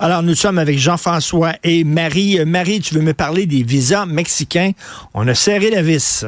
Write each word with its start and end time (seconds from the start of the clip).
Alors, 0.00 0.22
nous 0.22 0.34
sommes 0.34 0.58
avec 0.58 0.78
Jean-François 0.78 1.54
et 1.64 1.84
Marie. 1.84 2.38
Euh, 2.38 2.44
Marie, 2.44 2.80
tu 2.80 2.94
veux 2.94 3.02
me 3.02 3.14
parler 3.14 3.46
des 3.46 3.62
visas 3.62 4.06
mexicains? 4.06 4.72
On 5.14 5.26
a 5.28 5.34
serré 5.34 5.70
la 5.70 5.82
vis. 5.82 6.24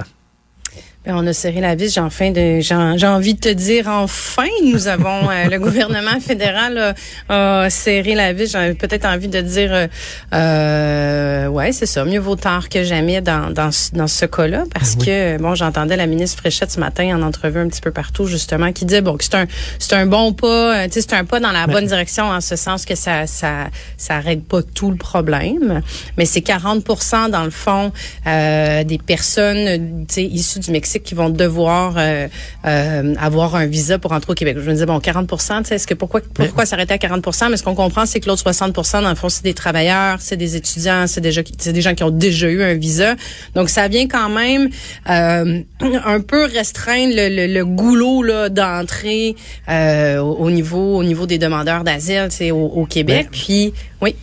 Ben, 1.11 1.17
on 1.17 1.27
a 1.27 1.33
serré 1.33 1.61
la 1.61 1.75
vis. 1.75 1.93
J'ai 1.93 2.01
enfin 2.01 2.31
de, 2.31 2.61
j'ai 2.61 3.07
envie 3.07 3.35
de 3.35 3.41
te 3.41 3.49
dire 3.49 3.89
enfin, 3.89 4.47
nous 4.65 4.87
avons 4.87 5.29
euh, 5.29 5.47
le 5.51 5.59
gouvernement 5.59 6.21
fédéral 6.21 6.95
a, 7.29 7.69
serré 7.69 8.15
la 8.15 8.33
vis. 8.33 8.53
J'ai 8.53 8.75
peut-être 8.75 9.07
envie 9.07 9.27
de 9.27 9.41
dire, 9.41 9.71
euh, 9.73 9.87
euh, 10.35 11.47
ouais, 11.49 11.73
c'est 11.73 11.87
ça. 11.87 12.05
Mieux 12.05 12.21
vaut 12.21 12.37
tard 12.37 12.69
que 12.69 12.85
jamais 12.85 13.21
dans 13.21 13.51
dans, 13.53 13.71
dans 13.93 14.07
ce 14.07 14.25
cas-là, 14.25 14.65
parce 14.73 14.95
que 14.95 15.37
bon, 15.39 15.57
j'entendais 15.57 15.97
la 15.97 16.07
ministre 16.07 16.39
Fréchette 16.39 16.71
ce 16.71 16.79
matin 16.79 17.17
en 17.17 17.23
entrevue 17.23 17.59
un 17.59 17.69
petit 17.69 17.81
peu 17.81 17.91
partout 17.91 18.27
justement, 18.27 18.73
qui 18.73 18.85
disait 18.85 19.01
bon 19.01 19.17
que 19.17 19.25
c'est 19.25 19.35
un 19.35 19.47
c'est 19.81 19.95
un 19.95 20.07
bon 20.07 20.33
pas, 20.33 20.87
tu 20.87 20.93
sais, 20.93 21.01
c'est 21.01 21.15
un 21.15 21.25
pas 21.25 21.41
dans 21.41 21.53
la 21.53 21.67
bonne 21.67 21.87
direction 21.87 22.25
en 22.27 22.41
ce 22.41 22.55
sens 22.55 22.85
que 22.85 22.95
ça 22.95 23.27
ça 23.27 23.69
ça 23.97 24.21
règle 24.21 24.43
pas 24.43 24.63
tout 24.63 24.93
le 24.93 24.97
problème, 24.97 25.83
mais 26.17 26.25
c'est 26.25 26.41
40% 26.41 27.31
dans 27.31 27.45
le 27.45 27.51
fond 27.51 27.91
des 28.25 29.01
personnes, 29.05 30.07
tu 30.07 30.15
sais, 30.15 30.25
issues 30.25 30.61
du 30.61 30.71
Mexique 30.71 31.00
qui 31.03 31.15
vont 31.15 31.31
devoir 31.31 31.95
euh, 31.97 32.29
euh, 32.65 33.15
avoir 33.19 33.55
un 33.55 33.67
visa 33.67 33.99
pour 33.99 34.13
entrer 34.13 34.33
au 34.33 34.35
Québec. 34.35 34.57
Je 34.61 34.67
me 34.67 34.73
disais, 34.73 34.87
bon, 34.87 34.99
40% 34.99 35.71
est-ce 35.71 35.87
que 35.87 35.95
pourquoi 35.95 36.21
pourquoi 36.35 36.67
s'arrêter 36.67 36.95
à 36.95 36.97
40% 36.97 37.51
Mais 37.51 37.57
ce 37.57 37.63
qu'on 37.63 37.75
comprend, 37.75 38.07
c'est 38.07 38.21
que 38.21 38.29
l'autre 38.29 38.43
60% 38.51 39.03
dans 39.03 39.09
le 39.09 39.15
fond, 39.15 39.29
c'est 39.29 39.45
des 39.45 39.55
travailleurs, 39.55 40.19
c'est 40.21 40.37
des 40.37 40.57
étudiants, 40.57 41.07
c'est 41.07 41.21
des, 41.21 41.33
des 41.73 41.81
gens 41.81 41.95
qui 41.95 42.05
ont 42.05 42.11
déjà 42.11 42.49
eu 42.49 42.63
un 42.63 42.75
visa. 42.75 43.15
Donc, 43.55 43.69
ça 43.69 43.89
vient 43.89 44.07
quand 44.07 44.29
même 44.29 44.71
euh, 45.09 45.61
un 45.81 46.21
peu 46.21 46.45
restreindre 46.45 47.15
le, 47.15 47.47
le, 47.47 47.65
goulot 47.65 48.49
d'entrée 48.49 49.37
au, 49.69 50.51
niveau 50.51 50.97
au 50.99 51.05
niveau 51.05 51.27
des 51.27 51.39
demandeurs 51.39 51.85
d'asile 51.85 52.29
au, 52.53 52.55
au 52.55 52.87
Québec. 52.87 53.29
Puis, 53.31 53.73
oui. 54.01 54.15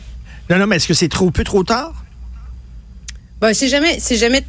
Non, 0.49 0.57
non, 0.57 0.67
mais 0.67 0.77
est-ce 0.77 0.87
que 0.87 0.93
c'est 0.93 1.09
trop 1.09 1.31
peu 1.31 1.43
trop 1.43 1.63
tard? 1.63 1.93
Ben, 3.41 3.53
c'est 3.53 3.67
jamais, 3.67 3.99
c'est 3.99 4.15
jamais 4.15 4.43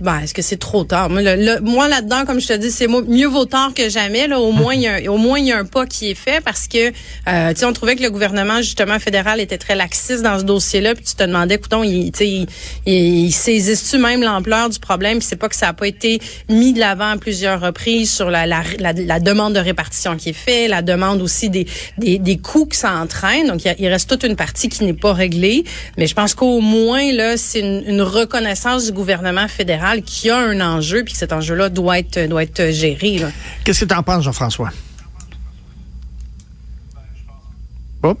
ben, 0.00 0.18
est-ce 0.18 0.34
que 0.34 0.42
c'est 0.42 0.56
trop 0.56 0.82
tard? 0.82 1.08
Moi, 1.08 1.22
moi 1.62 1.86
là-dedans, 1.86 2.24
comme 2.26 2.40
je 2.40 2.48
te 2.48 2.52
dis, 2.54 2.72
c'est 2.72 2.88
mieux 2.88 3.28
vaut 3.28 3.44
tard 3.44 3.72
que 3.74 3.88
jamais. 3.88 4.26
Là, 4.26 4.40
au 4.40 4.50
moins, 4.50 4.74
il 4.74 4.80
y 4.80 4.88
a, 4.88 5.10
au 5.10 5.18
moins 5.18 5.38
il 5.38 5.46
y 5.46 5.52
a 5.52 5.58
un 5.58 5.64
pas 5.64 5.86
qui 5.86 6.10
est 6.10 6.16
fait 6.16 6.42
parce 6.42 6.66
que, 6.66 6.88
euh, 6.88 7.52
tu 7.52 7.60
sais, 7.60 7.64
on 7.64 7.72
trouvait 7.72 7.94
que 7.94 8.02
le 8.02 8.10
gouvernement 8.10 8.56
justement 8.56 8.98
fédéral 8.98 9.40
était 9.40 9.56
très 9.56 9.76
laxiste 9.76 10.22
dans 10.22 10.40
ce 10.40 10.44
dossier-là. 10.44 10.96
Puis 10.96 11.04
tu 11.04 11.14
te 11.14 11.22
demandais, 11.22 11.54
écoutons, 11.54 11.84
il, 11.84 12.10
il, 12.20 12.46
il, 12.86 13.32
saisisse-tu 13.32 13.98
même 13.98 14.22
l'ampleur 14.22 14.68
du 14.68 14.80
problème 14.80 15.18
Puis 15.18 15.28
c'est 15.28 15.36
pas 15.36 15.48
que 15.48 15.56
ça 15.56 15.68
a 15.68 15.72
pas 15.72 15.86
été 15.86 16.20
mis 16.48 16.72
de 16.72 16.80
l'avant 16.80 17.10
à 17.10 17.16
plusieurs 17.16 17.60
reprises 17.60 18.12
sur 18.12 18.30
la, 18.30 18.46
la, 18.46 18.62
la, 18.78 19.20
demande 19.20 19.54
de 19.54 19.60
répartition 19.60 20.16
qui 20.16 20.30
est 20.30 20.32
faite, 20.32 20.70
la 20.70 20.82
demande 20.82 21.22
aussi 21.22 21.50
des, 21.50 21.68
des, 21.98 22.18
des 22.18 22.38
coûts 22.38 22.66
que 22.66 22.76
ça 22.76 22.94
entraîne. 22.94 23.46
Donc 23.46 23.62
il, 23.64 23.88
reste 23.88 24.10
toute 24.10 24.24
une 24.24 24.34
partie 24.34 24.68
qui 24.68 24.82
n'est 24.82 24.92
pas 24.92 25.12
réglée. 25.12 25.62
Mais 25.98 26.08
je 26.08 26.14
pense 26.14 26.34
qu'au 26.34 26.60
moins 26.60 27.12
là, 27.12 27.36
c'est 27.36 27.60
une, 27.60 27.84
une 27.86 28.02
reconnaissance 28.02 28.86
du 28.86 28.92
gouvernement 28.92 29.46
fédéral 29.46 29.83
qui 30.02 30.30
a 30.30 30.38
un 30.38 30.60
enjeu, 30.60 31.04
puis 31.04 31.12
que 31.12 31.18
cet 31.18 31.32
enjeu-là 31.32 31.68
doit 31.68 31.98
être, 31.98 32.28
doit 32.28 32.42
être 32.42 32.70
géré. 32.70 33.20
Qu'est-ce 33.64 33.84
que 33.84 33.90
tu 33.92 33.94
en 33.94 34.02
penses, 34.02 34.24
Jean-François? 34.24 34.70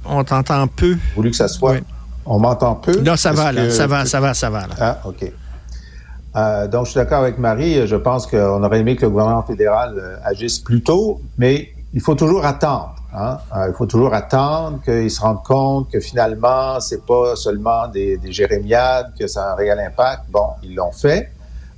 on 0.04 0.24
t'entend 0.24 0.66
peu. 0.66 0.96
Voulu 1.14 1.30
que 1.30 1.36
ça 1.36 1.48
soit. 1.48 1.76
On 2.26 2.38
m'entend 2.38 2.74
peu? 2.76 3.00
Non, 3.00 3.16
ça 3.16 3.32
va, 3.32 3.52
là, 3.52 3.70
ça 3.70 3.86
va, 3.86 4.06
ça 4.06 4.20
va, 4.20 4.32
ça 4.34 4.48
va. 4.48 4.66
Ah, 4.80 5.00
OK. 5.04 5.30
Euh, 6.36 6.66
donc, 6.66 6.86
je 6.86 6.92
suis 6.92 6.98
d'accord 6.98 7.20
avec 7.20 7.38
Marie. 7.38 7.86
Je 7.86 7.96
pense 7.96 8.26
qu'on 8.26 8.64
aurait 8.64 8.80
aimé 8.80 8.96
que 8.96 9.02
le 9.02 9.10
gouvernement 9.10 9.42
fédéral 9.42 9.94
euh, 9.96 10.16
agisse 10.24 10.58
plus 10.58 10.82
tôt, 10.82 11.20
mais 11.38 11.68
il 11.92 12.00
faut 12.00 12.14
toujours 12.14 12.44
attendre. 12.44 12.94
Hein. 13.14 13.38
Euh, 13.54 13.68
il 13.68 13.74
faut 13.74 13.86
toujours 13.86 14.14
attendre 14.14 14.80
qu'ils 14.82 15.10
se 15.10 15.20
rendent 15.20 15.44
compte 15.44 15.90
que 15.90 16.00
finalement, 16.00 16.80
c'est 16.80 17.04
pas 17.04 17.36
seulement 17.36 17.86
des, 17.88 18.16
des 18.16 18.32
jérémiades, 18.32 19.12
que 19.18 19.26
ça 19.28 19.50
a 19.50 19.52
un 19.52 19.54
réel 19.54 19.78
impact. 19.78 20.22
Bon, 20.30 20.48
ils 20.62 20.74
l'ont 20.74 20.92
fait. 20.92 21.30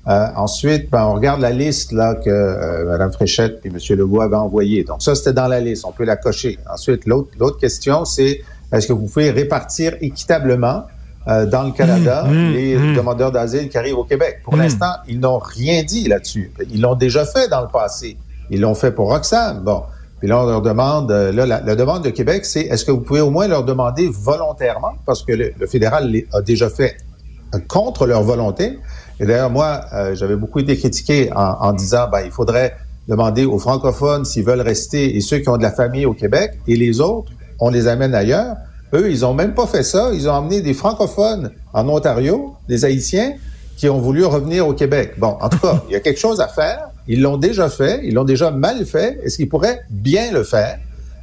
Euh, 0.08 0.26
ensuite, 0.36 0.88
ben, 0.90 1.04
on 1.04 1.14
regarde 1.14 1.40
la 1.40 1.50
liste 1.50 1.90
là 1.90 2.14
que 2.14 2.30
euh, 2.30 2.84
Mme 2.84 3.12
Fréchette 3.12 3.60
et 3.64 3.68
M. 3.68 3.78
Legault 3.98 4.20
avaient 4.20 4.36
envoyée. 4.36 4.84
Donc 4.84 5.02
ça, 5.02 5.16
c'était 5.16 5.32
dans 5.32 5.48
la 5.48 5.60
liste, 5.60 5.84
on 5.84 5.90
peut 5.90 6.04
la 6.04 6.16
cocher. 6.16 6.58
Ensuite, 6.72 7.06
l'autre, 7.06 7.58
question, 7.58 8.04
c'est 8.04 8.42
est-ce 8.72 8.86
que 8.86 8.92
vous 8.92 9.06
pouvez 9.06 9.30
répartir 9.30 9.96
équitablement 10.00 10.84
euh, 11.26 11.46
dans 11.46 11.64
le 11.64 11.72
Canada 11.72 12.22
mmh, 12.22 12.30
mmh, 12.30 12.52
les 12.52 12.76
mmh. 12.76 12.94
demandeurs 12.94 13.32
d'asile 13.32 13.68
qui 13.68 13.78
arrivent 13.78 13.98
au 13.98 14.04
Québec? 14.04 14.42
Pour 14.44 14.56
l'instant, 14.56 14.92
ils 15.08 15.18
n'ont 15.18 15.38
rien 15.38 15.82
dit 15.82 16.06
là-dessus. 16.06 16.52
Ils 16.70 16.80
l'ont 16.80 16.94
déjà 16.94 17.24
fait 17.24 17.48
dans 17.48 17.62
le 17.62 17.68
passé. 17.68 18.16
Ils 18.50 18.60
l'ont 18.60 18.76
fait 18.76 18.92
pour 18.92 19.08
Roxane. 19.08 19.60
Bon. 19.64 19.82
Puis 20.20 20.28
là, 20.28 20.40
on 20.40 20.46
leur 20.46 20.62
demande, 20.62 21.10
là, 21.10 21.46
la, 21.46 21.74
demande 21.74 22.04
de 22.04 22.10
Québec, 22.10 22.44
c'est 22.46 22.62
est-ce 22.62 22.84
que 22.84 22.92
vous 22.92 23.00
pouvez 23.00 23.20
au 23.20 23.30
moins 23.30 23.48
leur 23.48 23.64
demander 23.64 24.08
volontairement, 24.08 24.94
parce 25.04 25.22
que 25.22 25.32
le, 25.32 25.52
le 25.58 25.66
fédéral 25.66 26.10
a 26.32 26.40
déjà 26.40 26.70
fait 26.70 26.96
contre 27.68 28.06
leur 28.06 28.22
volonté, 28.22 28.78
et 29.18 29.26
d'ailleurs, 29.26 29.50
moi, 29.50 29.82
euh, 29.92 30.14
j'avais 30.14 30.36
beaucoup 30.36 30.58
été 30.58 30.76
critiqué 30.76 31.30
en, 31.34 31.72
disant, 31.72 32.08
ben, 32.10 32.20
il 32.24 32.30
faudrait 32.30 32.76
demander 33.08 33.44
aux 33.44 33.58
francophones 33.58 34.24
s'ils 34.24 34.44
veulent 34.44 34.60
rester 34.60 35.16
et 35.16 35.20
ceux 35.20 35.38
qui 35.38 35.48
ont 35.48 35.56
de 35.56 35.62
la 35.62 35.70
famille 35.70 36.06
au 36.06 36.12
Québec 36.12 36.58
et 36.66 36.76
les 36.76 37.00
autres, 37.00 37.32
on 37.60 37.70
les 37.70 37.88
amène 37.88 38.14
ailleurs. 38.14 38.56
Eux, 38.92 39.10
ils 39.10 39.24
ont 39.24 39.34
même 39.34 39.54
pas 39.54 39.66
fait 39.66 39.82
ça. 39.82 40.10
Ils 40.12 40.28
ont 40.28 40.34
amené 40.34 40.60
des 40.60 40.74
francophones 40.74 41.50
en 41.72 41.88
Ontario, 41.88 42.54
des 42.68 42.84
Haïtiens, 42.84 43.34
qui 43.76 43.88
ont 43.88 43.98
voulu 43.98 44.24
revenir 44.24 44.66
au 44.66 44.74
Québec. 44.74 45.14
Bon, 45.18 45.36
en 45.40 45.48
tout 45.48 45.58
cas, 45.58 45.82
il 45.88 45.92
y 45.92 45.96
a 45.96 46.00
quelque 46.00 46.20
chose 46.20 46.40
à 46.40 46.48
faire. 46.48 46.88
Ils 47.08 47.20
l'ont 47.20 47.36
déjà 47.36 47.68
fait. 47.68 48.00
Ils 48.04 48.14
l'ont 48.14 48.24
déjà 48.24 48.50
mal 48.50 48.84
fait. 48.84 49.18
Est-ce 49.22 49.36
qu'ils 49.36 49.48
pourraient 49.48 49.80
bien 49.90 50.32
le 50.32 50.44
faire? 50.44 50.78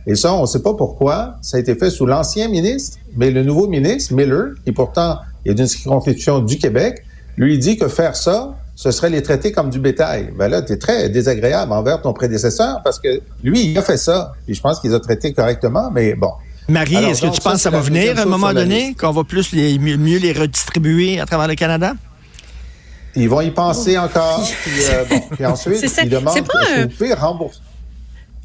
Et 0.05 0.15
ça, 0.15 0.33
on 0.33 0.41
ne 0.41 0.45
sait 0.45 0.61
pas 0.61 0.73
pourquoi. 0.73 1.35
Ça 1.41 1.57
a 1.57 1.59
été 1.59 1.75
fait 1.75 1.89
sous 1.89 2.05
l'ancien 2.05 2.47
ministre, 2.49 2.97
mais 3.15 3.31
le 3.31 3.43
nouveau 3.43 3.67
ministre, 3.67 4.13
Miller, 4.13 4.53
qui 4.65 4.71
pourtant 4.71 5.19
est 5.45 5.53
d'une 5.53 5.67
circonscription 5.67 6.39
du 6.39 6.57
Québec, 6.57 7.03
lui 7.38 7.57
dit 7.57 7.77
que 7.77 7.88
faire 7.88 8.16
ça, 8.16 8.55
ce 8.75 8.91
serait 8.91 9.09
les 9.09 9.21
traiter 9.21 9.51
comme 9.51 9.69
du 9.69 9.79
bétail. 9.79 10.33
Ben 10.38 10.47
là, 10.47 10.61
tu 10.61 10.73
es 10.73 10.77
très 10.77 11.09
désagréable 11.09 11.71
envers 11.71 12.01
ton 12.01 12.13
prédécesseur 12.13 12.81
parce 12.83 12.99
que 12.99 13.21
lui, 13.44 13.67
il 13.67 13.77
a 13.77 13.81
fait 13.81 13.97
ça. 13.97 14.33
Puis 14.45 14.55
je 14.55 14.61
pense 14.61 14.79
qu'il 14.79 14.94
a 14.94 14.99
traité 14.99 15.33
correctement, 15.33 15.91
mais 15.91 16.16
bon. 16.16 16.31
Marie, 16.69 16.95
est-ce 16.95 17.22
que 17.22 17.33
tu 17.33 17.41
penses 17.41 17.55
que 17.55 17.59
ça 17.59 17.69
va 17.69 17.81
venir 17.81 18.17
à 18.17 18.22
un 18.22 18.25
moment 18.25 18.53
donné, 18.53 18.95
qu'on 18.95 19.11
va 19.11 19.23
plus 19.23 19.51
les, 19.51 19.77
mieux 19.77 20.17
les 20.17 20.31
redistribuer 20.31 21.19
à 21.19 21.25
travers 21.25 21.47
le 21.47 21.55
Canada? 21.55 21.93
Ils 23.16 23.29
vont 23.29 23.41
y 23.41 23.51
penser 23.51 23.97
encore. 23.97 24.43
puis, 24.63 24.72
euh, 24.89 25.03
bon, 25.09 25.22
puis 25.31 25.45
ensuite, 25.45 25.83
ils 26.03 26.09
demandent 26.09 26.35
que 26.35 26.81
vous 26.83 26.89
pouvez 26.89 27.13
rembourser. 27.13 27.59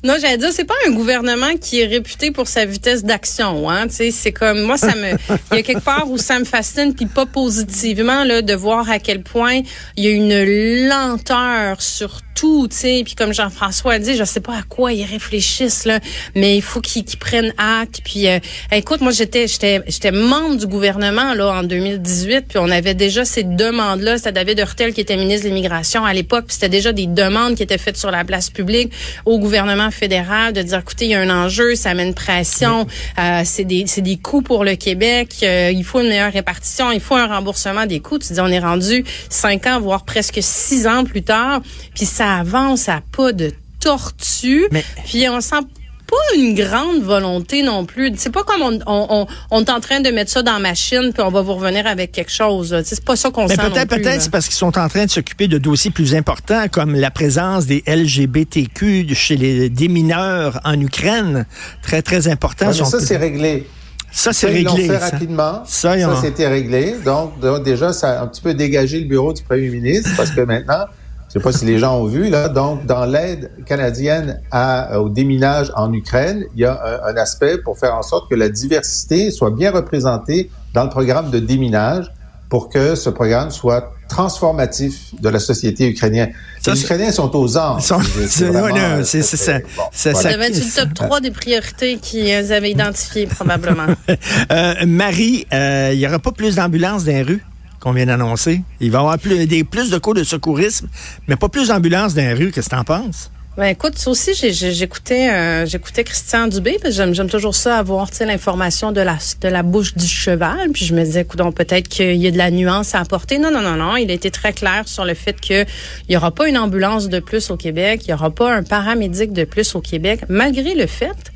Non, 0.05 0.15
j'allais 0.21 0.39
dire, 0.39 0.53
c'est 0.53 0.65
pas 0.65 0.75
un 0.87 0.93
gouvernement 0.93 1.57
qui 1.61 1.81
est 1.81 1.87
réputé 1.87 2.31
pour 2.31 2.47
sa 2.47 2.65
vitesse 2.65 3.03
d'action. 3.03 3.69
Hein? 3.69 3.87
C'est 3.89 4.33
comme 4.33 4.63
moi, 4.63 4.77
ça 4.77 4.95
me. 4.95 5.17
Il 5.51 5.57
y 5.57 5.59
a 5.59 5.63
quelque 5.63 5.83
part 5.83 6.09
où 6.09 6.19
ça 6.19 6.39
me 6.39 6.45
fascine, 6.45 6.95
puis 6.95 7.07
pas 7.07 7.27
positivement, 7.27 8.23
là, 8.23 8.41
de 8.41 8.55
voir 8.55 8.89
à 8.89 9.01
quel 9.01 9.23
point 9.23 9.61
il 9.97 10.05
y 10.05 10.07
a 10.07 10.11
une 10.11 10.89
lenteur 10.89 11.83
sur 11.83 12.21
tout, 12.39 12.69
sais. 12.71 13.03
Puis 13.05 13.17
comme 13.17 13.35
Jean-François 13.35 13.95
a 13.95 13.99
dit, 13.99 14.15
je 14.15 14.23
sais 14.23 14.41
pas 14.41 14.59
à 14.59 14.63
quoi 14.63 14.93
ils 14.93 15.05
réfléchissent 15.05 15.85
là, 15.85 15.99
mais 16.37 16.57
il 16.57 16.63
faut 16.63 16.81
qu'ils 16.81 17.05
prennent 17.19 17.53
acte. 17.59 18.01
Puis 18.05 18.29
euh, 18.29 18.39
écoute, 18.71 19.01
moi 19.01 19.11
j'étais 19.11 19.47
j'étais 19.49 20.13
membre 20.13 20.57
du 20.57 20.69
gouvernement 20.69 21.35
là 21.35 21.49
en 21.49 21.63
2018, 21.65 22.45
puis 22.49 22.59
on 22.59 22.71
avait 22.71 22.95
déjà 22.95 23.25
ces 23.25 23.43
demandes 23.43 24.03
là. 24.03 24.19
C'était 24.19 24.33
David 24.33 24.61
Hurtel 24.61 24.95
qui 24.95 25.01
était 25.01 25.17
ministre 25.17 25.45
de 25.45 25.49
l'immigration 25.49 26.05
à 26.05 26.15
l'époque, 26.15 26.45
puis 26.47 26.55
c'était 26.55 26.69
déjà 26.69 26.93
des 26.93 27.07
demandes 27.09 27.57
qui 27.57 27.65
étaient 27.65 27.79
faites 27.79 27.97
sur 27.97 28.13
la 28.13 28.25
place 28.25 28.51
publique 28.51 28.93
au 29.25 29.41
gouvernement 29.41 29.88
fédéral 29.91 30.53
de 30.53 30.63
dire 30.63 30.79
écoutez, 30.79 31.07
il 31.07 31.11
y 31.11 31.15
a 31.15 31.21
un 31.21 31.31
enjeu, 31.31 31.75
ça 31.75 31.95
met 31.95 32.07
une 32.07 32.15
pression, 32.15 32.87
euh, 33.19 33.43
c'est 33.45 33.65
des 33.65 33.85
c'est 33.87 34.03
des 34.03 34.17
coûts 34.17 34.43
pour 34.43 34.65
le 34.65 34.77
Québec, 34.77 35.37
euh, 35.43 35.71
il 35.73 35.85
faut 35.85 36.01
une 36.01 36.09
meilleure 36.09 36.33
répartition, 36.33 36.91
il 36.91 37.01
faut 37.01 37.17
un 37.17 37.27
remboursement 37.27 37.87
des 37.87 38.01
coûts. 38.01 38.19
Tu 38.19 38.33
dis 38.33 38.41
on 38.41 38.49
est 38.49 38.59
rendu 38.59 39.05
cinq 39.29 39.67
ans 39.67 39.81
voire 39.81 40.05
presque 40.05 40.39
six 40.41 40.87
ans 40.87 41.05
plus 41.05 41.23
tard, 41.23 41.61
puis 41.95 42.07
ça 42.07 42.37
avance 42.37 42.89
à 42.89 43.03
pas 43.17 43.33
de 43.33 43.53
tortue. 43.81 44.69
Puis 45.07 45.29
on 45.29 45.41
sent 45.41 45.63
pas 46.09 46.37
une 46.37 46.55
grande 46.55 47.03
volonté 47.03 47.63
non 47.63 47.85
plus. 47.85 48.13
C'est 48.17 48.33
pas 48.33 48.43
comme 48.43 48.63
on, 48.63 48.79
on, 48.87 49.27
on, 49.51 49.61
est 49.61 49.71
en 49.71 49.81
train 49.81 50.01
de 50.01 50.11
mettre 50.11 50.31
ça 50.31 50.43
dans 50.43 50.55
la 50.55 50.59
machine 50.59 51.13
puis 51.13 51.23
on 51.23 51.31
va 51.31 51.43
vous 51.43 51.55
revenir 51.55 51.87
avec 51.87 52.13
quelque 52.13 52.33
chose. 52.33 52.75
C'est 52.85 53.05
pas 53.05 53.17
ça 53.17 53.31
qu'on 53.31 53.47
sent 53.47 53.57
peut-être 53.57 53.89
peut-être 53.89 54.23
c'est 54.23 54.31
parce 54.31 54.47
qu'ils 54.47 54.57
sont 54.57 54.79
en 54.79 54.89
train 54.89 55.05
de 55.05 55.11
s'occuper 55.11 55.49
de 55.49 55.59
dossiers 55.59 55.91
plus 55.91 56.15
importants 56.15 56.69
comme 56.69 56.95
la 56.95 57.11
présence 57.11 57.67
des 57.67 57.83
LGBTQ 57.87 59.15
chez 59.15 59.37
les 59.37 59.69
des 59.69 59.89
mineurs 59.89 60.61
en 60.65 60.81
Ukraine, 60.81 61.47
très 61.83 62.03
très 62.03 62.29
important. 62.29 62.73
ça 62.73 63.01
c'est 63.01 63.17
réglé. 63.17 63.67
Ça, 64.11 64.33
c'est 64.33 64.47
réglé. 64.47 64.85
Ils 64.85 64.91
fait 64.91 64.99
ça. 64.99 65.11
rapidement. 65.11 65.63
Ça, 65.67 65.99
Ça, 65.99 66.17
c'était 66.23 66.49
réglé. 66.49 66.97
Donc, 67.05 67.39
donc, 67.41 67.63
déjà, 67.63 67.93
ça 67.93 68.21
a 68.21 68.23
un 68.23 68.27
petit 68.27 68.41
peu 68.41 68.55
dégagé 68.55 69.01
le 69.01 69.07
bureau 69.07 69.35
du 69.35 69.43
premier 69.43 69.69
ministre 69.69 70.11
parce 70.17 70.31
que 70.31 70.41
maintenant, 70.41 70.87
je 71.29 71.35
sais 71.35 71.41
pas 71.41 71.53
si 71.53 71.65
les 71.67 71.79
gens 71.79 71.99
ont 72.01 72.07
vu, 72.07 72.29
là, 72.31 72.49
donc, 72.49 72.87
dans 72.87 73.05
l'aide 73.05 73.51
canadienne 73.67 74.41
à, 74.51 74.99
au 75.01 75.09
déminage 75.09 75.71
en 75.77 75.93
Ukraine, 75.93 76.45
il 76.55 76.61
y 76.61 76.65
a 76.65 76.81
un, 77.05 77.13
un 77.13 77.17
aspect 77.17 77.59
pour 77.59 77.79
faire 77.79 77.95
en 77.95 78.03
sorte 78.03 78.29
que 78.31 78.35
la 78.35 78.49
diversité 78.49 79.31
soit 79.31 79.51
bien 79.51 79.71
représentée 79.71 80.51
dans 80.75 80.85
le 80.85 80.91
programme 80.91 81.31
de 81.31 81.39
déminage 81.39 82.11
pour 82.49 82.71
que 82.71 82.95
ce 82.95 83.11
programme 83.11 83.51
soit 83.51 83.93
transformatif 84.09 85.15
de 85.21 85.29
la 85.29 85.39
société 85.39 85.87
ukrainienne. 85.91 86.33
Ça, 86.63 86.73
les 86.73 86.83
Ukrainiens 86.83 87.13
sont 87.13 87.35
aux 87.37 87.59
anges. 87.59 87.83
Sont- 87.83 88.01
C'est 88.27 88.45
euh, 88.47 89.23
ça. 89.23 89.59
bon, 89.59 89.83
Ça- 89.93 90.13
voilà. 90.13 90.31
Ça 90.31 90.35
devait 90.35 90.47
être 90.49 90.57
le 90.57 90.75
top 90.85 90.95
3 90.95 91.21
des 91.21 91.31
priorités 91.31 91.99
qu'ils 91.99 92.53
avaient 92.53 92.71
identifiées, 92.71 93.27
probablement. 93.27 93.87
Euh, 94.51 94.75
Marie, 94.87 95.47
euh, 95.53 95.91
il 95.93 95.99
y 96.01 96.07
aura 96.07 96.19
pas 96.19 96.33
plus 96.33 96.57
d'ambulances 96.57 97.05
dans 97.05 97.13
les 97.13 97.23
rues? 97.23 97.45
Qu'on 97.81 97.93
vient 97.93 98.07
d'annoncer. 98.07 98.63
Il 98.81 98.91
va 98.91 98.99
y 98.99 99.01
avoir 99.01 99.19
plus, 99.19 99.91
de 99.91 99.99
cours 99.99 100.15
de 100.15 100.25
secourisme, 100.25 100.89
mais 101.27 101.37
pas 101.37 101.49
plus 101.49 101.69
d'ambulances 101.69 102.15
dans 102.15 102.23
les 102.23 102.35
rues. 102.35 102.53
Qu'est-ce 102.53 102.69
que 102.69 102.77
t'en 102.77 102.85
penses? 102.85 103.31
Ben 103.59 103.67
écoute, 103.67 103.99
ça 103.99 104.09
aussi, 104.11 104.31
euh, 104.41 105.67
j'écoutais 105.67 106.05
Christian 106.05 106.47
Dubé, 106.47 106.79
j'aime 106.91 107.29
toujours 107.29 107.57
ça, 107.57 107.77
avoir 107.79 108.09
tu 108.09 108.25
l'information 108.25 108.93
de 108.93 109.01
la 109.01 109.19
de 109.41 109.49
la 109.49 109.65
bouche 109.65 109.97
du 109.97 110.07
cheval. 110.07 110.71
Puis 110.73 110.85
je 110.85 110.95
me 110.95 111.03
disais, 111.03 111.23
écoute, 111.23 111.41
peut-être 111.57 111.89
qu'il 111.89 112.15
y 112.15 112.29
a 112.29 112.31
de 112.31 112.39
la 112.39 112.53
nuance 112.53 112.95
à 112.95 113.01
apporter. 113.01 113.39
Non, 113.39 113.51
non, 113.51 113.61
non, 113.61 113.75
non. 113.75 113.97
Il 113.97 114.13
a 114.13 114.15
été 114.15 114.31
très 114.31 114.53
clair 114.53 114.85
sur 114.87 115.05
le 115.05 115.15
fait 115.15 115.41
qu'il 115.41 115.67
n'y 116.09 116.17
aura 116.17 116.31
pas 116.31 116.49
une 116.49 116.57
ambulance 116.57 117.09
de 117.09 117.19
plus 117.19 117.51
au 117.51 117.57
Québec, 117.57 118.03
il 118.05 118.11
n'y 118.11 118.15
aura 118.15 118.31
pas 118.31 118.55
un 118.55 118.63
paramédic 118.63 119.33
de 119.33 119.43
plus 119.43 119.75
au 119.75 119.81
Québec, 119.81 120.21
malgré 120.29 120.75
le 120.75 120.87
fait 120.87 121.33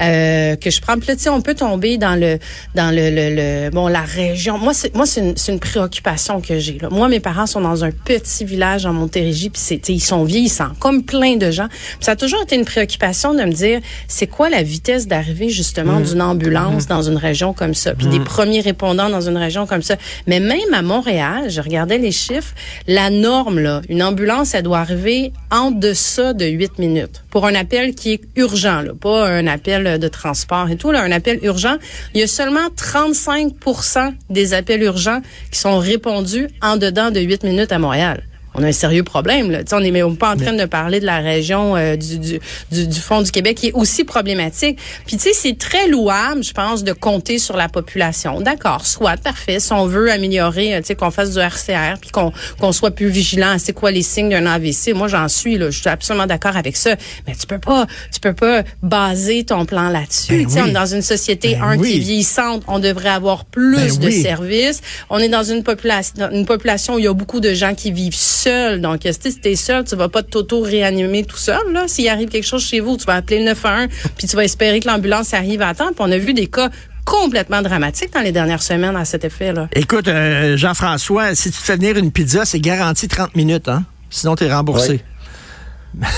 euh, 0.00 0.56
que 0.56 0.70
je 0.70 0.80
prends. 0.80 0.96
Puis 0.98 1.08
là, 1.08 1.16
tu 1.16 1.22
sais, 1.22 1.28
on 1.30 1.40
peut 1.40 1.54
tomber 1.54 1.98
dans 1.98 2.14
le 2.18 2.38
dans 2.74 2.90
le, 2.94 3.10
le, 3.10 3.34
le- 3.66 3.70
bon 3.70 3.88
la 3.88 4.02
région. 4.02 4.58
Moi, 4.58 4.74
c'est 4.74 4.94
moi 4.94 5.06
c'est 5.06 5.20
une, 5.20 5.36
c'est 5.36 5.52
une 5.52 5.60
préoccupation 5.60 6.40
que 6.40 6.58
j'ai. 6.58 6.78
là. 6.78 6.88
Moi, 6.90 7.08
mes 7.08 7.20
parents 7.20 7.46
sont 7.46 7.60
dans 7.60 7.84
un 7.84 7.90
petit 7.90 8.44
village 8.44 8.86
en 8.86 8.92
Montérégie, 8.92 9.50
puis 9.50 9.60
c'est 9.64 9.88
ils 9.88 10.00
sont 10.00 10.24
vieillissants, 10.24 10.72
comme 10.80 11.04
plein 11.04 11.36
de 11.36 11.50
gens. 11.50 11.68
Puis 11.68 11.98
ça 12.00 12.12
a 12.12 12.16
toujours 12.16 12.42
été 12.42 12.56
une 12.56 12.64
préoccupation 12.64 13.34
de 13.34 13.42
me 13.42 13.52
dire, 13.52 13.80
c'est 14.08 14.26
quoi 14.26 14.48
la 14.50 14.62
vitesse 14.62 15.06
d'arrivée 15.06 15.48
justement 15.48 16.00
d'une 16.00 16.22
ambulance 16.22 16.86
dans 16.86 17.02
une 17.02 17.16
région 17.16 17.52
comme 17.52 17.74
ça, 17.74 17.94
puis 17.94 18.06
des 18.08 18.20
premiers 18.20 18.60
répondants 18.60 19.08
dans 19.10 19.20
une 19.28 19.36
région 19.36 19.66
comme 19.66 19.82
ça. 19.82 19.96
Mais 20.26 20.40
même 20.40 20.72
à 20.74 20.82
Montréal, 20.82 21.48
je 21.50 21.60
regardais 21.60 21.98
les 21.98 22.12
chiffres, 22.12 22.54
la 22.86 23.10
norme 23.10 23.58
là, 23.60 23.82
une 23.88 24.02
ambulance, 24.02 24.54
elle 24.54 24.62
doit 24.64 24.78
arriver 24.80 25.32
en 25.50 25.70
deçà 25.70 26.32
de 26.32 26.46
8 26.46 26.78
minutes 26.78 27.22
pour 27.30 27.46
un 27.46 27.54
appel 27.54 27.94
qui 27.94 28.12
est 28.12 28.20
urgent, 28.36 28.82
là, 28.82 28.92
pas 28.98 29.26
un 29.28 29.46
appel 29.46 29.85
de 29.86 30.08
transport 30.08 30.68
et 30.70 30.76
tout, 30.76 30.90
là, 30.90 31.02
un 31.02 31.12
appel 31.12 31.38
urgent. 31.42 31.76
Il 32.14 32.20
y 32.20 32.22
a 32.22 32.26
seulement 32.26 32.68
35% 32.76 34.14
des 34.30 34.54
appels 34.54 34.82
urgents 34.82 35.20
qui 35.50 35.58
sont 35.58 35.78
répondus 35.78 36.48
en 36.62 36.76
dedans 36.76 37.10
de 37.10 37.20
8 37.20 37.44
minutes 37.44 37.72
à 37.72 37.78
Montréal. 37.78 38.22
On 38.56 38.62
a 38.62 38.68
un 38.68 38.72
sérieux 38.72 39.02
problème. 39.02 39.50
Là. 39.50 39.60
On 39.72 39.80
n'est 39.80 39.90
même 39.90 40.16
pas 40.16 40.32
en 40.32 40.36
train 40.36 40.52
de 40.52 40.64
parler 40.64 41.00
de 41.00 41.06
la 41.06 41.18
région 41.18 41.76
euh, 41.76 41.96
du, 41.96 42.18
du, 42.18 42.40
du, 42.72 42.86
du 42.86 43.00
fond 43.00 43.20
du 43.20 43.30
Québec 43.30 43.58
qui 43.58 43.68
est 43.68 43.72
aussi 43.72 44.04
problématique. 44.04 44.78
Puis 45.06 45.16
tu 45.16 45.24
sais, 45.24 45.32
c'est 45.34 45.58
très 45.58 45.88
louable, 45.88 46.42
je 46.42 46.52
pense, 46.52 46.82
de 46.82 46.92
compter 46.92 47.38
sur 47.38 47.56
la 47.56 47.68
population. 47.68 48.40
D'accord, 48.40 48.86
soit 48.86 49.16
parfait. 49.18 49.60
Si 49.60 49.72
on 49.72 49.86
veut 49.86 50.10
améliorer, 50.10 50.74
euh, 50.74 50.80
tu 50.80 50.86
sais, 50.86 50.94
qu'on 50.94 51.10
fasse 51.10 51.32
du 51.32 51.38
RCR, 51.38 51.98
puis 52.00 52.10
qu'on 52.10 52.32
qu'on 52.60 52.72
soit 52.72 52.90
plus 52.90 53.08
vigilant 53.08 53.50
à 53.50 53.58
c'est 53.58 53.72
quoi 53.72 53.90
les 53.90 54.02
signes 54.02 54.30
d'un 54.30 54.46
AVC. 54.46 54.94
Moi, 54.94 55.08
j'en 55.08 55.28
suis 55.28 55.58
là. 55.58 55.70
Je 55.70 55.78
suis 55.78 55.88
absolument 55.88 56.26
d'accord 56.26 56.56
avec 56.56 56.76
ça. 56.76 56.96
Mais 57.26 57.34
tu 57.34 57.46
peux 57.46 57.58
pas, 57.58 57.86
tu 58.12 58.20
peux 58.20 58.32
pas 58.34 58.62
baser 58.82 59.44
ton 59.44 59.66
plan 59.66 59.90
là-dessus. 59.90 60.44
Ben 60.44 60.46
oui. 60.48 60.60
on 60.62 60.66
est 60.66 60.72
dans 60.72 60.86
une 60.86 61.02
société 61.02 61.54
Ben 61.54 61.62
un 61.62 61.76
oui. 61.78 61.90
qui 61.90 61.96
est 61.96 62.00
vieillissante. 62.00 62.62
On 62.68 62.78
devrait 62.78 63.10
avoir 63.10 63.44
plus 63.44 63.76
Ben 63.76 63.98
de 63.98 64.06
oui. 64.06 64.22
services. 64.22 64.80
On 65.10 65.18
est 65.18 65.28
dans 65.28 65.44
une 65.44 65.62
population, 65.62 66.30
une 66.32 66.46
population 66.46 66.94
où 66.94 66.98
il 66.98 67.04
y 67.04 67.08
a 67.08 67.14
beaucoup 67.14 67.40
de 67.40 67.52
gens 67.52 67.74
qui 67.74 67.92
vivent 67.92 68.14
seuls. 68.14 68.45
Donc, 68.78 69.00
tu 69.00 69.12
si 69.12 69.40
t'es 69.40 69.56
seul, 69.56 69.84
tu 69.84 69.96
vas 69.96 70.08
pas 70.08 70.22
t'auto-réanimer 70.22 71.24
tout 71.24 71.36
seul. 71.36 71.72
Là, 71.72 71.88
s'il 71.88 72.08
arrive 72.08 72.28
quelque 72.28 72.46
chose 72.46 72.64
chez 72.64 72.80
vous, 72.80 72.96
tu 72.96 73.04
vas 73.04 73.14
appeler 73.14 73.38
le 73.40 73.46
911, 73.46 73.88
puis 74.16 74.26
tu 74.26 74.36
vas 74.36 74.44
espérer 74.44 74.80
que 74.80 74.88
l'ambulance 74.88 75.34
arrive 75.34 75.62
à 75.62 75.74
temps. 75.74 75.88
Puis 75.88 75.96
on 75.98 76.10
a 76.10 76.18
vu 76.18 76.34
des 76.34 76.46
cas 76.46 76.70
complètement 77.04 77.62
dramatiques 77.62 78.12
dans 78.12 78.20
les 78.20 78.32
dernières 78.32 78.62
semaines 78.62 78.96
à 78.96 79.04
cet 79.04 79.24
effet-là. 79.24 79.68
Écoute, 79.72 80.08
euh, 80.08 80.56
Jean-François, 80.56 81.34
si 81.34 81.50
tu 81.50 81.58
te 81.58 81.64
fais 81.64 81.76
venir 81.76 81.96
une 81.96 82.10
pizza, 82.10 82.44
c'est 82.44 82.60
garanti 82.60 83.08
30 83.08 83.36
minutes, 83.36 83.68
hein? 83.68 83.84
Sinon, 84.10 84.34
tu 84.34 84.44
es 84.44 84.52
remboursé. 84.52 85.02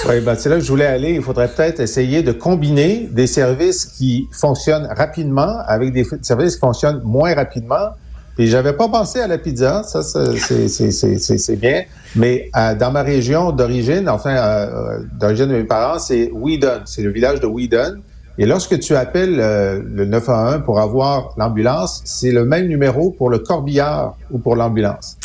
Oui, 0.09 0.21
ben, 0.21 0.35
c'est 0.35 0.49
là 0.49 0.57
que 0.57 0.63
je 0.63 0.69
voulais 0.69 0.87
aller. 0.87 1.13
Il 1.13 1.23
faudrait 1.23 1.49
peut-être 1.49 1.81
essayer 1.81 2.23
de 2.23 2.33
combiner 2.33 3.09
des 3.13 3.27
services 3.27 3.87
qui 3.87 4.29
fonctionnent 4.33 4.89
rapidement 4.97 5.61
avec 5.67 5.93
des 5.93 6.05
services 6.23 6.55
qui 6.55 6.61
fonctionnent 6.61 7.01
moins 7.05 7.35
rapidement. 7.35 7.91
Puis 8.39 8.47
j'avais 8.47 8.73
pas 8.73 8.89
pensé 8.89 9.19
à 9.21 9.27
la 9.27 9.37
pizza, 9.37 9.83
ça 9.83 10.01
c'est- 10.05 10.37
c'est- 10.39 10.69
c'est 10.69 10.93
c'est- 10.93 11.19
c'est- 11.19 11.39
c'est 11.39 11.57
bien. 11.57 11.83
Mais 12.15 12.49
euh, 12.57 12.75
dans 12.77 12.93
ma 12.93 13.03
région 13.03 13.51
d'origine, 13.51 14.09
enfin 14.09 14.31
euh, 14.37 14.67
euh, 14.67 14.99
d'origine 15.21 15.47
de 15.49 15.55
mes 15.57 15.65
parents, 15.65 15.99
c'est 15.99 16.31
Whedon, 16.33 16.83
c'est 16.85 17.03
le 17.03 17.11
village 17.11 17.41
de 17.41 17.47
Whedon. 17.47 17.97
Et 18.39 18.47
lorsque 18.47 18.79
tu 18.79 18.95
appelles 18.95 19.41
euh, 19.41 19.83
le 19.85 20.05
911 20.05 20.63
pour 20.65 20.79
avoir 20.79 21.35
l'ambulance, 21.37 22.01
c'est 22.05 22.31
le 22.31 22.45
même 22.45 22.69
numéro 22.69 23.11
pour 23.11 23.29
le 23.29 23.41
corbillard 23.41 24.17
ou 24.31 24.39
pour 24.39 24.55
l'ambulance. 24.55 25.17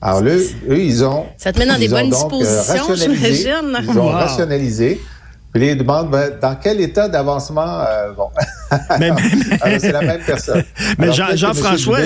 Alors 0.00 0.22
là, 0.22 0.34
eux, 0.36 0.78
ils 0.78 1.04
ont 1.04 1.26
Ça 1.38 1.52
te 1.52 1.58
met 1.58 1.66
dans 1.66 1.76
des 1.76 1.86
ils 1.86 1.92
ont 1.94 1.98
bonnes 1.98 2.10
donc, 2.10 2.32
euh, 2.34 2.38
dispositions, 2.38 2.86
rationalisé. 2.86 3.34
j'imagine. 3.34 3.90
Ils 3.92 3.98
ont 3.98 4.04
Wow. 4.06 4.12
rationalisé. 4.12 5.00
Puis 5.52 5.60
les 5.62 5.74
demandent 5.74 6.10
ben, 6.10 6.30
dans 6.40 6.54
quel 6.54 6.80
état 6.80 7.08
d'avancement 7.08 7.80
euh, 7.80 8.12
bon. 8.90 8.96
Mais, 8.98 9.78
c'est 9.78 9.92
la 9.92 10.02
même 10.02 10.20
personne. 10.24 10.62
mais 10.98 11.12
Jean- 11.12 11.34
Jean-François, 11.34 11.98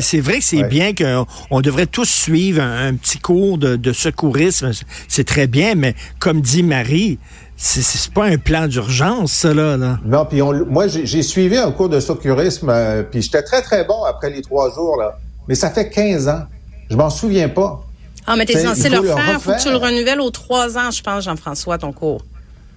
c'est- 0.00 0.20
vrai 0.20 0.38
que 0.38 0.44
c'est 0.44 0.62
ouais. 0.62 0.68
bien 0.68 0.92
qu'on 0.94 1.60
devrait 1.60 1.86
tous 1.86 2.08
suivre 2.08 2.62
un, 2.62 2.88
un 2.88 2.94
petit 2.94 3.18
cours 3.18 3.58
de, 3.58 3.76
de 3.76 3.92
secourisme. 3.92 4.70
C'est 5.08 5.24
très 5.26 5.46
bien, 5.46 5.74
mais 5.74 5.94
comme 6.18 6.40
dit 6.40 6.62
Marie, 6.62 7.18
c'est- 7.56 8.12
pas 8.12 8.24
un 8.24 8.38
plan 8.38 8.66
d'urgence, 8.66 9.32
ça, 9.32 9.52
là. 9.54 9.76
là. 9.76 9.98
Non, 10.04 10.24
puis 10.24 10.40
moi, 10.42 10.86
j'ai 10.88 11.22
suivi 11.22 11.56
un 11.58 11.70
cours 11.72 11.88
de 11.90 12.00
secourisme, 12.00 12.68
euh, 12.70 13.02
puis 13.02 13.20
j'étais 13.22 13.42
très, 13.42 13.60
très 13.62 13.84
bon 13.84 14.02
après 14.04 14.30
les 14.30 14.42
trois 14.42 14.72
jours, 14.74 14.96
là. 14.98 15.18
Mais 15.48 15.54
ça 15.54 15.70
fait 15.70 15.90
15 15.90 16.28
ans. 16.28 16.44
Je 16.90 16.96
m'en 16.96 17.10
souviens 17.10 17.48
pas. 17.48 17.82
Ah, 18.26 18.36
mais 18.36 18.44
t'es 18.44 18.62
censé 18.62 18.86
il 18.88 18.92
le 18.92 19.00
refaire. 19.00 19.40
Faut 19.40 19.52
que 19.52 19.62
tu 19.62 19.70
le 19.70 19.76
renouvelles 19.76 20.20
aux 20.20 20.30
trois 20.30 20.76
ans, 20.78 20.90
je 20.90 21.02
pense, 21.02 21.24
Jean-François, 21.24 21.78
ton 21.78 21.92
cours. 21.92 22.24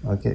OK. 0.09 0.27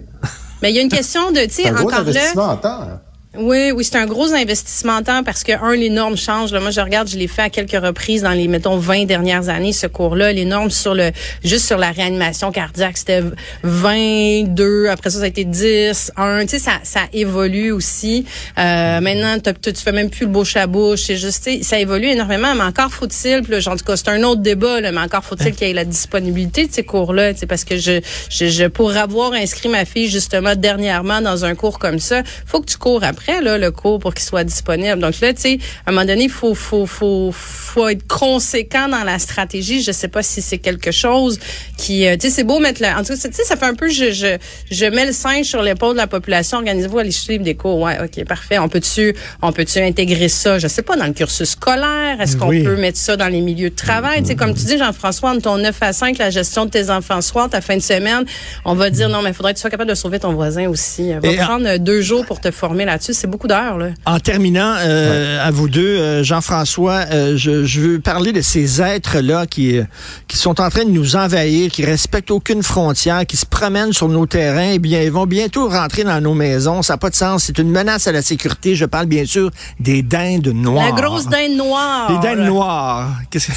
Mais 0.63 0.71
il 0.71 0.77
y 0.77 0.79
a 0.79 0.83
une 0.83 0.89
question 0.89 1.31
de, 1.31 1.41
tu 1.41 1.51
sais, 1.51 1.71
encore 1.71 2.05
là. 2.05 3.01
Oui, 3.37 3.73
oui, 3.73 3.85
c'est 3.85 3.99
un 3.99 4.07
gros 4.07 4.33
investissement 4.33 4.95
en 4.95 5.03
temps 5.03 5.23
parce 5.23 5.45
que, 5.45 5.53
un, 5.53 5.77
les 5.77 5.91
normes 5.91 6.17
changent. 6.17 6.51
Là, 6.51 6.61
moi, 6.61 6.71
je 6.71 6.81
regarde, 6.81 7.09
je 7.09 7.19
l'ai 7.19 7.29
fait 7.29 7.43
à 7.43 7.51
quelques 7.51 7.73
reprises 7.85 8.23
dans 8.23 8.31
les, 8.31 8.49
mettons, 8.49 8.79
20 8.79 9.05
dernières 9.05 9.51
années, 9.51 9.75
ce 9.75 9.87
cours-là. 9.87 10.33
Les 10.33 10.47
normes 10.47 10.71
sur 10.71 10.95
le, 10.95 11.11
juste 11.45 11.67
sur 11.67 11.77
la 11.77 11.91
réanimation 11.91 12.51
cardiaque, 12.53 12.97
c'était 12.97 13.23
22. 13.65 14.89
Après 14.89 15.11
ça, 15.11 15.19
ça 15.19 15.25
a 15.25 15.29
été 15.29 15.45
10, 15.45 16.11
1. 16.17 16.41
Tu 16.47 16.49
sais, 16.49 16.59
ça, 16.59 16.73
ça 16.83 17.01
évolue 17.13 17.71
aussi. 17.71 18.25
Euh, 18.59 19.01
maintenant, 19.01 19.39
t'as- 19.39 19.53
tu 19.53 19.75
fais 19.75 19.93
même 19.93 20.09
plus 20.09 20.25
le 20.25 20.33
bouche 20.33 20.57
à 20.57 20.67
bouche. 20.67 21.03
C'est 21.03 21.19
juste, 21.19 21.45
tu 21.45 21.63
ça 21.63 21.79
évolue 21.79 22.09
énormément. 22.09 22.55
Mais 22.55 22.65
encore 22.65 22.91
faut-il, 22.91 23.43
en 23.69 23.77
tout 23.77 23.85
cas, 23.85 23.97
c'est 23.97 24.09
un 24.09 24.23
autre 24.23 24.41
débat, 24.41 24.81
là, 24.81 24.91
mais 24.91 25.01
encore 25.03 25.23
faut-il 25.23 25.53
qu'il 25.55 25.67
y 25.69 25.71
ait 25.71 25.75
la 25.75 25.85
disponibilité 25.85 26.67
de 26.67 26.73
ces 26.73 26.83
cours-là. 26.83 27.35
Tu 27.35 27.47
parce 27.47 27.65
que 27.65 27.77
je, 27.77 28.01
je, 28.31 28.47
je, 28.47 28.65
pour 28.65 28.97
avoir 28.97 29.35
inscrit 29.35 29.69
ma 29.69 29.85
fille, 29.85 30.09
justement, 30.09 30.55
dernièrement 30.57 31.21
dans 31.21 31.45
un 31.45 31.55
cours 31.55 31.79
comme 31.79 31.99
ça, 31.99 32.23
faut 32.47 32.61
que 32.63 32.67
tu 32.71 32.79
cours 32.79 33.05
après, 33.05 33.18
là, 33.27 33.59
le 33.59 33.71
cours 33.71 33.99
pour 33.99 34.15
qu'il 34.15 34.25
soit 34.25 34.45
disponible. 34.45 34.99
Donc 35.01 35.21
là, 35.21 35.33
tu 35.35 35.41
sais, 35.41 35.59
à 35.87 35.91
un 35.91 35.93
moment 35.93 36.07
donné, 36.07 36.25
il 36.25 36.31
faut, 36.31 36.55
faut, 36.55 36.87
faut, 36.87 37.31
faut 37.33 37.89
être 37.89 38.07
conséquent 38.07 38.89
dans 38.89 39.05
la 39.05 39.19
stratégie. 39.19 39.83
Je 39.83 39.93
sais 39.93 40.09
pas 40.09 40.23
si 40.23 40.43
c'est 40.43 40.59
quelque 40.59 40.91
chose 40.91 41.39
qui, 41.77 42.07
euh, 42.07 42.17
tu 42.17 42.29
sais, 42.29 42.31
c'est 42.35 42.45
beau 42.45 42.59
mettre 42.59 42.83
la, 42.83 42.97
en 42.99 43.03
tout 43.03 43.15
cas, 43.15 43.29
tu 43.29 43.33
sais, 43.33 43.45
ça 43.45 43.57
fait 43.57 43.67
un 43.67 43.75
peu, 43.75 43.89
je, 43.89 44.13
je, 44.13 44.37
je 44.71 44.85
mets 44.87 45.07
le 45.07 45.13
singe 45.13 45.47
sur 45.47 45.63
l'épaule 45.63 45.93
de 45.93 45.99
la 45.99 46.07
population. 46.07 46.59
Organisez-vous, 46.59 46.99
allez 46.99 47.11
suivre 47.11 47.45
des 47.45 47.55
cours. 47.55 47.81
Ouais, 47.81 47.97
ok, 48.03 48.25
parfait. 48.27 48.59
On 48.59 48.69
peut-tu, 48.69 49.15
on 49.43 49.53
peut-tu 49.53 49.79
intégrer 49.81 50.29
ça, 50.29 50.59
je 50.59 50.69
sais 50.69 50.83
pas, 50.83 50.97
dans 50.97 51.07
le 51.07 51.13
cursus 51.13 51.51
scolaire? 51.51 52.21
Est-ce 52.21 52.37
qu'on 52.37 52.49
Oui. 52.49 52.63
peut 52.63 52.77
mettre 52.77 52.99
ça 52.99 53.17
dans 53.17 53.29
les 53.29 53.41
milieux 53.41 53.71
de 53.71 53.75
travail? 53.77 54.23
Tu 54.23 54.29
sais, 54.29 54.37
comme 54.37 54.55
tu 54.55 54.65
dis, 54.65 54.79
Jean-François, 54.79 55.31
entre 55.31 55.43
ton 55.43 55.59
9 55.59 55.77
à 55.81 55.93
5, 55.93 56.19
la 56.19 56.31
gestion 56.31 56.65
de 56.67 56.71
tes 56.71 56.91
enfants 56.91 57.21
soir, 57.21 57.49
ta 57.49 57.61
fin 57.61 57.77
de 57.77 57.83
semaine, 57.83 58.25
on 58.65 58.75
va 58.75 58.91
dire, 58.91 59.09
non, 59.09 59.23
mais 59.23 59.31
il 59.31 59.35
faudrait 59.35 59.53
que 59.53 59.59
tu 59.59 59.63
sois 59.63 59.71
capable 59.71 59.91
de 59.91 59.95
sauver 59.95 60.19
ton 60.21 60.33
voisin 60.33 60.69
aussi. 60.69 61.13
Va 61.13 61.29
Et 61.29 61.41
en- 61.41 61.45
prendre 61.45 61.67
euh, 61.69 61.79
deux 61.79 62.01
jours 62.01 62.25
pour 62.27 62.41
te 62.41 62.51
former 62.51 62.85
là-dessus. 62.85 63.08
C'est 63.13 63.27
beaucoup 63.27 63.49
d'heures, 63.49 63.79
là. 63.79 63.89
En 64.07 64.21
terminant, 64.21 64.75
euh, 64.79 65.47
à 65.47 65.51
vous 65.51 65.69
deux, 65.69 65.99
euh, 65.99 66.23
Jean-François, 66.23 67.05
euh, 67.11 67.37
je, 67.37 67.65
je 67.65 67.81
veux 67.81 68.01
parler 68.01 68.33
de 68.33 68.41
ces 68.41 68.83
êtres-là 68.83 69.47
qui, 69.47 69.81
qui 70.27 70.37
sont 70.37 70.61
en 70.61 70.69
train 70.69 70.85
de 70.85 70.91
nous 70.91 71.17
envahir, 71.17 71.71
qui 71.71 71.85
respectent 71.85 72.31
aucune 72.31 72.63
frontière, 72.63 73.25
qui 73.27 73.37
se 73.37 73.47
promènent 73.47 73.93
sur 73.93 74.09
nos 74.09 74.27
terrains. 74.27 74.73
Eh 74.73 74.79
bien, 74.79 75.03
ils 75.03 75.13
vont 75.13 75.27
bientôt 75.27 75.69
rentrer 75.69 76.05
dans 76.05 76.21
nos 76.21 76.35
maisons. 76.35 76.83
Ça 76.83 76.95
n'a 76.95 76.99
pas 76.99 77.11
de 77.11 77.17
sens. 77.17 77.45
C'est 77.45 77.59
une 77.59 77.71
menace 77.71 78.07
à 78.07 78.13
la 78.13 78.23
sécurité. 78.23 78.75
Je 78.75 78.85
parle 78.85 79.07
bien 79.07 79.25
sûr 79.25 79.51
des 79.81 80.03
dindes 80.03 80.49
noires. 80.49 80.95
La 80.95 81.03
grosse 81.03 81.27
dinde 81.29 81.57
noire. 81.57 82.11
Les 82.11 82.19
dindes 82.19 82.47
noires. 82.47 83.09
Qu'est-ce 83.31 83.49
que... 83.49 83.53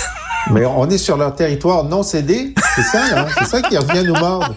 Mais 0.50 0.66
on 0.66 0.90
est 0.90 0.98
sur 0.98 1.18
leur 1.18 1.36
territoire 1.36 1.84
non 1.84 2.02
cédé. 2.02 2.56
C'est 2.76 2.84
ça, 2.84 3.16
là. 3.16 3.28
C'est 3.38 3.46
ça 3.46 3.62
qui 3.62 3.78
revient 3.78 4.04
nous 4.04 4.16
mordre. 4.16 4.56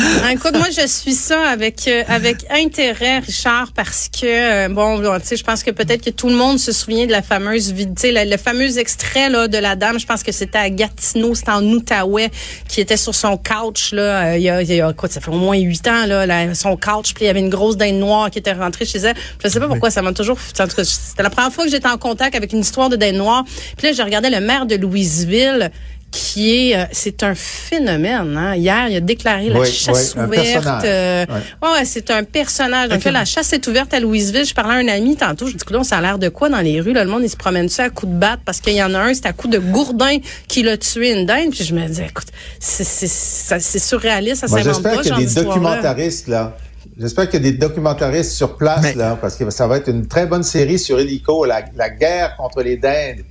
Ah, 0.00 0.32
écoute, 0.32 0.56
moi, 0.56 0.68
je 0.70 0.86
suis 0.86 1.14
ça 1.14 1.40
avec 1.48 1.88
euh, 1.88 2.04
avec 2.06 2.46
intérêt, 2.50 3.18
Richard, 3.18 3.72
parce 3.74 4.08
que 4.08 4.26
euh, 4.26 4.68
bon, 4.68 5.00
tu 5.18 5.26
sais, 5.26 5.36
je 5.36 5.42
pense 5.42 5.64
que 5.64 5.72
peut-être 5.72 6.04
que 6.04 6.10
tout 6.10 6.28
le 6.28 6.36
monde 6.36 6.58
se 6.58 6.70
souvient 6.70 7.06
de 7.06 7.10
la 7.10 7.22
fameuse, 7.22 7.74
tu 7.74 7.86
sais, 7.96 8.24
le, 8.24 8.36
fameux 8.36 8.78
extrait 8.78 9.28
là 9.28 9.48
de 9.48 9.58
la 9.58 9.74
dame. 9.74 9.98
Je 9.98 10.06
pense 10.06 10.22
que 10.22 10.30
c'était 10.30 10.58
à 10.58 10.70
Gatineau, 10.70 11.34
c'était 11.34 11.50
en 11.50 11.64
Outaouais, 11.64 12.30
qui 12.68 12.80
était 12.80 12.96
sur 12.96 13.14
son 13.14 13.36
couch 13.36 13.92
là. 13.92 14.02
Euh, 14.02 14.36
il, 14.36 14.42
y 14.42 14.50
a, 14.50 14.62
y 14.62 14.80
a 14.80 14.92
quoi, 14.92 15.08
ça 15.08 15.20
fait 15.20 15.30
au 15.30 15.38
moins 15.38 15.56
huit 15.56 15.86
ans 15.88 16.06
là, 16.06 16.54
son 16.54 16.76
couch, 16.76 17.14
puis 17.14 17.24
il 17.24 17.26
y 17.26 17.30
avait 17.30 17.40
une 17.40 17.50
grosse 17.50 17.76
dinde 17.76 17.96
noire 17.96 18.30
qui 18.30 18.38
était 18.38 18.52
rentrée 18.52 18.84
chez 18.84 18.98
elle. 18.98 19.16
Je 19.42 19.48
sais 19.48 19.60
pas 19.60 19.68
pourquoi, 19.68 19.90
ça 19.90 20.02
m'a 20.02 20.12
toujours. 20.12 20.38
C'était 20.40 21.22
la 21.22 21.30
première 21.30 21.52
fois 21.52 21.64
que 21.64 21.70
j'étais 21.70 21.88
en 21.88 21.98
contact 21.98 22.36
avec 22.36 22.52
une 22.52 22.60
histoire 22.60 22.88
de 22.88 22.96
dinde 22.96 23.16
noire. 23.16 23.44
Puis 23.76 23.88
là, 23.88 23.92
je 23.92 24.02
regardais 24.02 24.30
le 24.30 24.40
maire 24.40 24.66
de 24.66 24.76
Louisville 24.76 25.70
qui 26.10 26.70
est, 26.70 26.76
euh, 26.76 26.84
c'est 26.92 27.22
un 27.22 27.34
phénomène. 27.34 28.36
Hein? 28.36 28.56
Hier, 28.56 28.88
il 28.88 28.96
a 28.96 29.00
déclaré 29.00 29.50
la 29.50 29.64
chasse 29.64 30.14
ouverte. 30.14 30.84
Euh, 30.84 31.26
ouais, 31.62 31.84
c'est 31.84 32.10
un 32.10 32.24
personnage. 32.24 32.88
Donc 32.88 33.04
la 33.04 33.24
chasse 33.24 33.52
est 33.52 33.66
ouverte 33.66 33.92
à 33.92 34.00
Louisville. 34.00 34.44
Je 34.44 34.54
parlais 34.54 34.74
à 34.74 34.78
un 34.78 34.88
ami 34.88 35.16
tantôt. 35.16 35.46
Je 35.46 35.52
dis, 35.52 35.58
écoute, 35.62 35.84
ça 35.84 35.98
a 35.98 36.00
l'air 36.00 36.18
de 36.18 36.28
quoi 36.28 36.48
dans 36.48 36.60
les 36.60 36.80
rues? 36.80 36.92
Là, 36.92 37.04
le 37.04 37.10
monde, 37.10 37.22
il 37.24 37.30
se 37.30 37.36
promène 37.36 37.68
ça 37.68 37.84
à 37.84 37.90
coups 37.90 38.12
de 38.12 38.18
batte 38.18 38.40
parce 38.44 38.60
qu'il 38.60 38.74
y 38.74 38.82
en 38.82 38.94
a 38.94 38.98
un, 38.98 39.14
c'est 39.14 39.26
à 39.26 39.32
coup 39.32 39.48
de 39.48 39.58
gourdin 39.58 40.18
qui 40.48 40.62
l'a 40.62 40.76
tué 40.76 41.12
une 41.12 41.26
dinde. 41.26 41.50
Puis 41.50 41.64
je 41.64 41.74
me 41.74 41.86
dis, 41.86 42.02
écoute, 42.02 42.28
c'est 42.58 43.78
surréaliste, 43.78 44.40
ça 44.40 44.48
s'invente 44.48 44.82
pas. 44.82 44.94
J'espère 44.94 45.00
qu'il 45.02 45.10
y 45.10 45.14
a 45.14 45.26
des 45.26 45.44
documentaristes 45.44 46.28
là. 46.28 46.56
J'espère 46.98 47.28
qu'il 47.28 47.44
y 47.44 47.48
a 47.48 47.50
des 47.52 47.58
documentaristes 47.58 48.32
sur 48.32 48.56
place 48.56 48.94
là, 48.96 49.16
parce 49.20 49.36
que 49.36 49.48
ça 49.50 49.66
va 49.68 49.76
être 49.76 49.88
une 49.88 50.08
très 50.08 50.26
bonne 50.26 50.42
série 50.42 50.78
sur 50.80 50.98
Hélico, 50.98 51.44
la, 51.44 51.62
la 51.76 51.90
guerre 51.90 52.36
contre 52.36 52.62
les 52.62 52.76
dindes 52.76 53.24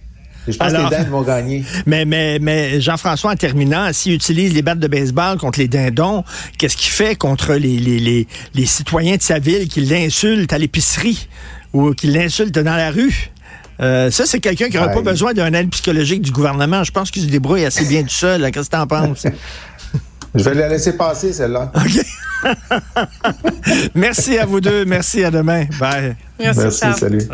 je 0.47 0.57
pense 0.57 0.71
que 0.71 0.77
les 0.77 0.89
dindes 0.89 1.09
vont 1.09 1.21
gagner. 1.21 1.63
Mais, 1.85 2.05
mais, 2.05 2.39
mais 2.39 2.81
Jean-François, 2.81 3.31
en 3.31 3.35
terminant, 3.35 3.91
s'il 3.93 4.13
utilise 4.13 4.53
les 4.53 4.61
battes 4.61 4.79
de 4.79 4.87
baseball 4.87 5.37
contre 5.37 5.59
les 5.59 5.67
dindons, 5.67 6.23
qu'est-ce 6.57 6.77
qu'il 6.77 6.91
fait 6.91 7.15
contre 7.15 7.53
les, 7.53 7.77
les, 7.77 7.99
les, 7.99 8.27
les 8.53 8.65
citoyens 8.65 9.15
de 9.17 9.21
sa 9.21 9.39
ville 9.39 9.67
qui 9.67 9.81
l'insultent 9.81 10.51
à 10.53 10.57
l'épicerie 10.57 11.27
ou 11.73 11.93
qui 11.93 12.07
l'insultent 12.07 12.59
dans 12.59 12.75
la 12.75 12.91
rue? 12.91 13.31
Euh, 13.79 14.09
ça, 14.09 14.25
c'est 14.25 14.39
quelqu'un 14.39 14.69
qui 14.69 14.77
n'aurait 14.77 14.93
pas 14.93 15.01
besoin 15.01 15.33
d'un 15.33 15.53
aide 15.53 15.69
psychologique 15.69 16.21
du 16.21 16.31
gouvernement. 16.31 16.83
Je 16.83 16.91
pense 16.91 17.11
qu'il 17.11 17.21
se 17.21 17.27
débrouille 17.27 17.65
assez 17.65 17.85
bien 17.85 18.03
tout 18.03 18.09
seul. 18.09 18.49
Qu'est-ce 18.51 18.69
que 18.69 18.75
tu 18.75 18.81
en 18.81 18.87
penses? 18.87 19.25
Je 20.35 20.43
vais 20.43 20.53
la 20.55 20.69
laisser 20.69 20.93
passer, 20.93 21.33
celle-là. 21.33 21.71
OK. 21.75 22.05
Merci 23.95 24.37
à 24.37 24.45
vous 24.45 24.61
deux. 24.61 24.85
Merci. 24.85 25.23
À 25.23 25.31
demain. 25.31 25.65
Bye. 25.79 26.15
Merci, 26.39 26.59
Merci 26.59 26.99
salut. 26.99 27.27